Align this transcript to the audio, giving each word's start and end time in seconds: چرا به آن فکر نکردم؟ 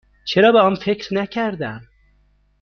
چرا 0.25 0.51
به 0.51 0.59
آن 0.59 0.75
فکر 0.75 1.13
نکردم؟ 1.13 1.81